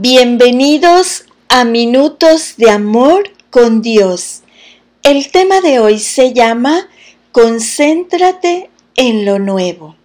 Bienvenidos 0.00 1.24
a 1.48 1.64
Minutos 1.64 2.54
de 2.56 2.70
Amor 2.70 3.32
con 3.50 3.82
Dios. 3.82 4.42
El 5.02 5.28
tema 5.32 5.60
de 5.60 5.80
hoy 5.80 5.98
se 5.98 6.32
llama 6.32 6.88
Concéntrate 7.32 8.70
en 8.94 9.24
lo 9.24 9.40
nuevo. 9.40 9.96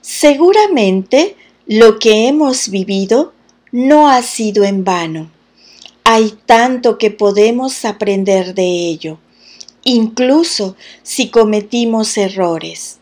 Seguramente 0.00 1.36
lo 1.68 2.00
que 2.00 2.26
hemos 2.26 2.68
vivido 2.68 3.34
no 3.70 4.10
ha 4.10 4.20
sido 4.22 4.64
en 4.64 4.82
vano. 4.82 5.30
Hay 6.02 6.36
tanto 6.44 6.98
que 6.98 7.12
podemos 7.12 7.84
aprender 7.84 8.52
de 8.52 8.64
ello, 8.64 9.18
incluso 9.84 10.74
si 11.04 11.30
cometimos 11.30 12.18
errores. 12.18 12.98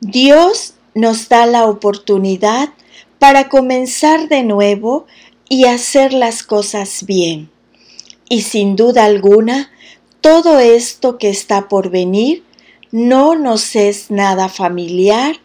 Dios 0.00 0.74
nos 0.92 1.28
da 1.28 1.46
la 1.46 1.66
oportunidad 1.66 2.70
para 3.18 3.48
comenzar 3.48 4.28
de 4.28 4.42
nuevo 4.42 5.06
y 5.48 5.64
hacer 5.64 6.12
las 6.12 6.42
cosas 6.42 7.04
bien. 7.04 7.50
Y 8.28 8.42
sin 8.42 8.76
duda 8.76 9.04
alguna, 9.04 9.70
todo 10.20 10.58
esto 10.58 11.18
que 11.18 11.30
está 11.30 11.68
por 11.68 11.90
venir 11.90 12.44
no 12.90 13.34
nos 13.34 13.76
es 13.76 14.10
nada 14.10 14.48
familiar 14.48 15.36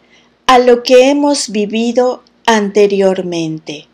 a 0.46 0.58
lo 0.58 0.82
que 0.82 1.10
hemos 1.10 1.50
vivido 1.50 2.22
anteriormente. 2.46 3.88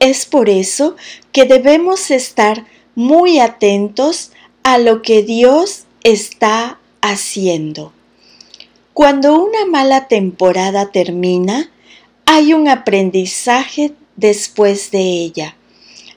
Es 0.00 0.26
por 0.26 0.48
eso 0.48 0.96
que 1.32 1.44
debemos 1.44 2.10
estar 2.10 2.66
muy 2.94 3.38
atentos 3.38 4.32
a 4.62 4.78
lo 4.78 5.02
que 5.02 5.22
Dios 5.22 5.84
está 6.02 6.78
haciendo. 7.00 7.92
Cuando 8.92 9.40
una 9.40 9.64
mala 9.66 10.08
temporada 10.08 10.90
termina, 10.90 11.70
hay 12.30 12.52
un 12.52 12.68
aprendizaje 12.68 13.94
después 14.16 14.90
de 14.90 15.00
ella. 15.00 15.56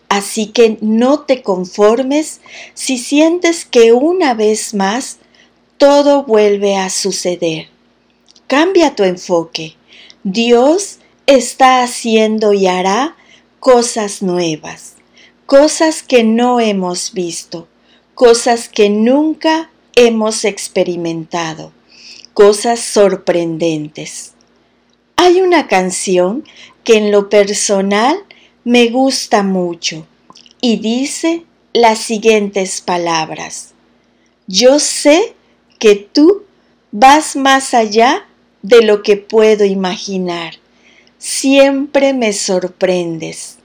Así 0.09 0.47
que 0.47 0.77
no 0.81 1.21
te 1.21 1.41
conformes 1.41 2.41
si 2.73 2.97
sientes 2.97 3.63
que 3.63 3.93
una 3.93 4.33
vez 4.33 4.73
más 4.73 5.19
todo 5.77 6.23
vuelve 6.23 6.75
a 6.75 6.89
suceder. 6.89 7.69
Cambia 8.47 8.93
tu 8.93 9.03
enfoque. 9.03 9.77
Dios 10.25 10.99
está 11.27 11.81
haciendo 11.81 12.51
y 12.51 12.67
hará 12.67 13.15
cosas 13.61 14.21
nuevas, 14.21 14.95
cosas 15.45 16.03
que 16.03 16.25
no 16.25 16.59
hemos 16.59 17.13
visto, 17.13 17.69
cosas 18.15 18.67
que 18.67 18.89
nunca 18.89 19.71
hemos 19.95 20.43
experimentado, 20.43 21.71
cosas 22.33 22.81
sorprendentes. 22.81 24.33
Hay 25.23 25.39
una 25.39 25.67
canción 25.67 26.43
que 26.83 26.97
en 26.97 27.11
lo 27.11 27.29
personal 27.29 28.17
me 28.63 28.87
gusta 28.87 29.43
mucho 29.43 30.07
y 30.61 30.77
dice 30.77 31.43
las 31.73 31.99
siguientes 31.99 32.81
palabras. 32.81 33.75
Yo 34.47 34.79
sé 34.79 35.35
que 35.77 35.95
tú 35.95 36.41
vas 36.91 37.35
más 37.35 37.75
allá 37.75 38.25
de 38.63 38.81
lo 38.81 39.03
que 39.03 39.15
puedo 39.15 39.63
imaginar. 39.63 40.55
Siempre 41.19 42.13
me 42.13 42.33
sorprendes. 42.33 43.59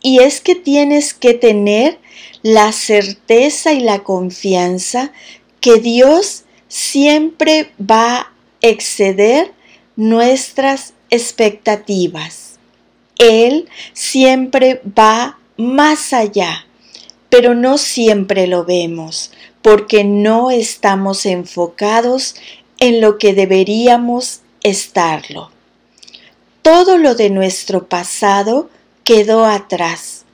Y 0.00 0.20
es 0.20 0.40
que 0.40 0.54
tienes 0.54 1.12
que 1.12 1.34
tener 1.34 1.98
la 2.42 2.70
certeza 2.70 3.72
y 3.72 3.80
la 3.80 4.04
confianza 4.04 5.10
que 5.60 5.80
Dios 5.80 6.44
siempre 6.68 7.72
va 7.80 8.18
a 8.18 8.32
exceder 8.60 9.50
nuestras 9.96 10.94
expectativas. 11.10 12.58
Él 13.18 13.68
siempre 13.92 14.82
va 14.98 15.38
más 15.56 16.12
allá, 16.12 16.66
pero 17.28 17.54
no 17.54 17.78
siempre 17.78 18.46
lo 18.46 18.64
vemos 18.64 19.30
porque 19.64 20.04
no 20.04 20.50
estamos 20.50 21.24
enfocados 21.24 22.34
en 22.78 23.00
lo 23.00 23.16
que 23.16 23.32
deberíamos 23.32 24.42
estarlo. 24.62 25.50
Todo 26.60 26.98
lo 26.98 27.14
de 27.14 27.30
nuestro 27.30 27.86
pasado 27.86 28.68
quedó 29.04 29.46
atrás 29.46 30.26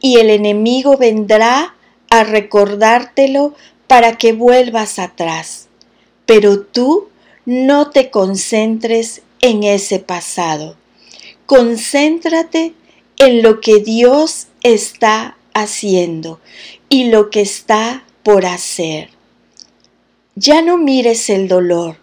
y 0.00 0.16
el 0.16 0.30
enemigo 0.30 0.96
vendrá 0.96 1.74
a 2.08 2.24
recordártelo 2.24 3.54
para 3.86 4.16
que 4.16 4.32
vuelvas 4.32 4.98
atrás. 4.98 5.68
Pero 6.24 6.60
tú 6.60 7.09
no 7.46 7.90
te 7.90 8.10
concentres 8.10 9.22
en 9.40 9.62
ese 9.62 9.98
pasado. 9.98 10.76
Concéntrate 11.46 12.74
en 13.18 13.42
lo 13.42 13.60
que 13.60 13.80
Dios 13.80 14.48
está 14.62 15.36
haciendo 15.54 16.40
y 16.88 17.04
lo 17.04 17.30
que 17.30 17.40
está 17.40 18.04
por 18.22 18.46
hacer. 18.46 19.10
Ya 20.34 20.62
no 20.62 20.76
mires 20.76 21.30
el 21.30 21.48
dolor, 21.48 21.96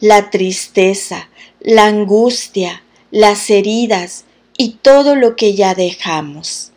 la 0.00 0.30
tristeza, 0.30 1.28
la 1.60 1.86
angustia, 1.86 2.82
las 3.10 3.50
heridas 3.50 4.24
y 4.56 4.76
todo 4.82 5.16
lo 5.16 5.34
que 5.34 5.54
ya 5.54 5.74
dejamos. 5.74 6.72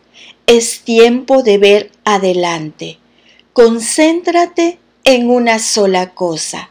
Es 0.48 0.82
tiempo 0.82 1.44
de 1.44 1.58
ver 1.58 1.92
adelante. 2.06 3.00
Concéntrate 3.54 4.80
en 5.04 5.30
una 5.30 5.60
sola 5.60 6.14
cosa 6.14 6.70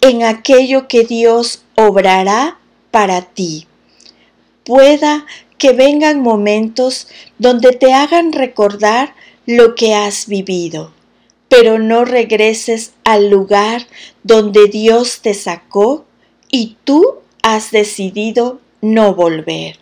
en 0.00 0.22
aquello 0.22 0.88
que 0.88 1.04
Dios 1.04 1.62
obrará 1.74 2.58
para 2.90 3.22
ti. 3.22 3.66
Pueda 4.64 5.26
que 5.58 5.72
vengan 5.72 6.20
momentos 6.20 7.08
donde 7.38 7.72
te 7.72 7.92
hagan 7.92 8.32
recordar 8.32 9.14
lo 9.46 9.74
que 9.74 9.94
has 9.94 10.26
vivido, 10.26 10.92
pero 11.48 11.78
no 11.78 12.04
regreses 12.04 12.92
al 13.04 13.30
lugar 13.30 13.86
donde 14.22 14.68
Dios 14.68 15.20
te 15.20 15.34
sacó 15.34 16.04
y 16.50 16.76
tú 16.84 17.16
has 17.42 17.70
decidido 17.70 18.60
no 18.80 19.14
volver. 19.14 19.78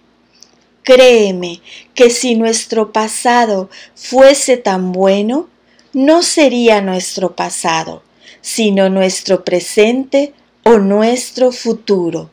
Créeme 0.83 1.60
que 1.94 2.10
si 2.10 2.37
nuestro 2.37 2.93
pasado 2.93 3.69
fuese 3.94 4.56
tan 4.56 4.93
bueno, 4.93 5.48
no 5.93 6.22
sería 6.22 6.81
nuestro 6.81 7.34
pasado, 7.34 8.03
sino 8.47 8.89
nuestro 8.89 9.43
presente 9.43 10.33
o 10.62 10.79
nuestro 10.79 11.51
futuro. 11.51 12.31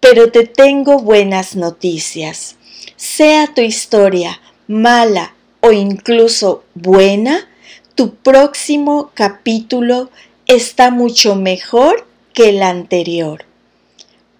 Pero 0.00 0.30
te 0.30 0.44
tengo 0.44 0.98
buenas 0.98 1.56
noticias. 1.56 2.56
Sea 2.96 3.46
tu 3.54 3.62
historia 3.62 4.38
mala 4.66 5.34
o 5.60 5.72
incluso 5.72 6.62
buena, 6.74 7.48
tu 7.94 8.16
próximo 8.16 9.10
capítulo 9.14 10.10
está 10.46 10.90
mucho 10.90 11.36
mejor 11.36 12.06
que 12.34 12.50
el 12.50 12.62
anterior. 12.62 13.46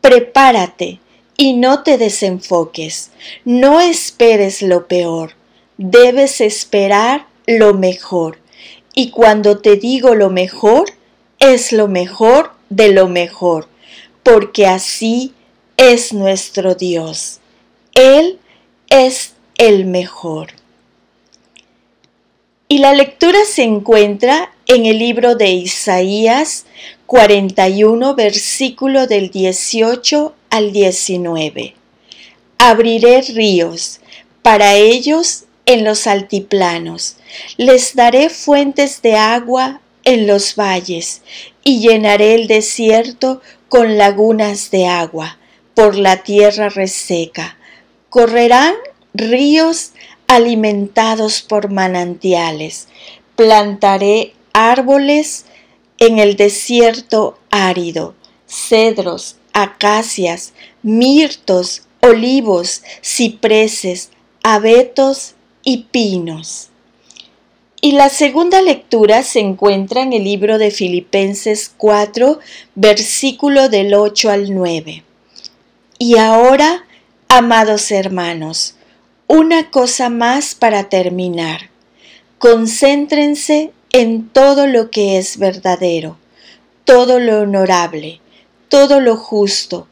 Prepárate 0.02 1.00
y 1.38 1.54
no 1.54 1.82
te 1.82 1.96
desenfoques. 1.96 3.10
No 3.46 3.80
esperes 3.80 4.60
lo 4.60 4.86
peor. 4.86 5.32
Debes 5.78 6.42
esperar 6.42 7.26
lo 7.46 7.72
mejor 7.72 8.36
y 8.98 9.10
cuando 9.10 9.58
te 9.58 9.76
digo 9.76 10.16
lo 10.16 10.28
mejor, 10.28 10.90
es 11.38 11.70
lo 11.70 11.86
mejor 11.86 12.50
de 12.68 12.90
lo 12.90 13.06
mejor, 13.06 13.68
porque 14.24 14.66
así 14.66 15.34
es 15.76 16.12
nuestro 16.12 16.74
Dios. 16.74 17.38
Él 17.94 18.40
es 18.90 19.34
el 19.56 19.84
mejor. 19.84 20.48
Y 22.66 22.78
la 22.78 22.92
lectura 22.92 23.38
se 23.44 23.62
encuentra 23.62 24.52
en 24.66 24.84
el 24.84 24.98
libro 24.98 25.36
de 25.36 25.52
Isaías 25.52 26.66
41, 27.06 28.16
versículo 28.16 29.06
del 29.06 29.30
18 29.30 30.34
al 30.50 30.72
19. 30.72 31.76
Abriré 32.58 33.22
ríos, 33.22 34.00
para 34.42 34.74
ellos 34.74 35.44
en 35.68 35.84
los 35.84 36.06
altiplanos. 36.06 37.16
Les 37.58 37.94
daré 37.94 38.30
fuentes 38.30 39.02
de 39.02 39.16
agua 39.16 39.82
en 40.02 40.26
los 40.26 40.56
valles 40.56 41.20
y 41.62 41.80
llenaré 41.80 42.34
el 42.34 42.48
desierto 42.48 43.42
con 43.68 43.98
lagunas 43.98 44.70
de 44.70 44.86
agua 44.86 45.36
por 45.74 45.94
la 45.94 46.22
tierra 46.22 46.70
reseca. 46.70 47.58
Correrán 48.08 48.76
ríos 49.12 49.90
alimentados 50.26 51.42
por 51.42 51.70
manantiales. 51.70 52.88
Plantaré 53.36 54.32
árboles 54.54 55.44
en 55.98 56.18
el 56.18 56.36
desierto 56.36 57.38
árido, 57.50 58.14
cedros, 58.46 59.36
acacias, 59.52 60.54
mirtos, 60.82 61.82
olivos, 62.00 62.82
cipreses, 63.02 64.08
abetos 64.42 65.34
y 65.68 65.84
pinos. 65.90 66.70
Y 67.82 67.92
la 67.92 68.08
segunda 68.08 68.62
lectura 68.62 69.22
se 69.22 69.40
encuentra 69.40 70.00
en 70.00 70.14
el 70.14 70.24
libro 70.24 70.56
de 70.56 70.70
Filipenses 70.70 71.70
4, 71.76 72.38
versículo 72.74 73.68
del 73.68 73.92
8 73.92 74.30
al 74.30 74.54
9. 74.54 75.04
Y 75.98 76.16
ahora, 76.16 76.86
amados 77.28 77.90
hermanos, 77.90 78.76
Una 79.26 79.70
cosa 79.70 80.08
más 80.08 80.54
para 80.54 80.88
terminar. 80.88 81.68
Concéntrense 82.38 83.72
en 83.92 84.30
todo 84.30 84.66
lo 84.66 84.90
que 84.90 85.18
es 85.18 85.36
verdadero, 85.36 86.16
todo 86.86 87.20
lo 87.20 87.42
honorable, 87.42 88.22
todo 88.70 89.02
lo 89.02 89.18
justo, 89.18 89.86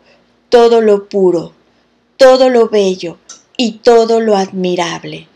todo 0.49 0.81
lo 0.81 1.11
puro, 1.11 1.53
todo 2.17 2.49
lo 2.49 2.71
bello 2.71 3.19
y 3.59 3.73
todo 3.73 4.21
lo 4.21 4.39
admirable. 4.39 5.29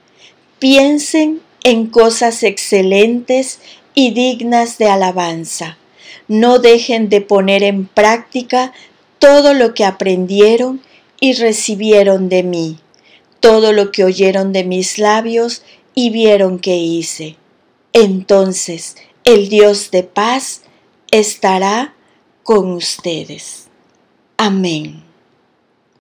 Piensen 0.61 1.41
en 1.65 1.89
cosas 1.89 2.45
excelentes 2.45 3.59
y 3.95 4.12
dignas 4.12 4.79
de 4.79 4.87
alabanza. 4.87 5.77
No 6.29 6.61
dejen 6.61 7.09
de 7.09 7.21
poner 7.21 7.65
en 7.65 7.87
práctica 7.87 8.73
todo 9.19 9.53
lo 9.55 9.75
que 9.75 9.85
aprendieron 9.85 10.81
y 11.19 11.33
recibieron 11.33 12.29
de 12.29 12.45
mí 12.45 12.79
todo 13.41 13.73
lo 13.73 13.91
que 13.91 14.05
oyeron 14.05 14.53
de 14.53 14.65
mis 14.65 14.99
labios 14.99 15.62
y 15.95 16.11
vieron 16.11 16.59
que 16.59 16.77
hice. 16.77 17.37
Entonces 17.93 18.97
el 19.25 19.49
Dios 19.49 19.91
de 19.91 20.05
paz 20.05 20.62
estará 21.11 21.95
con 22.45 22.73
ustedes. 22.73 23.67
Amén. 24.37 25.10